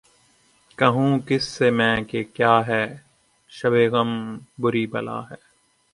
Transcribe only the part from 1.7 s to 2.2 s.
میں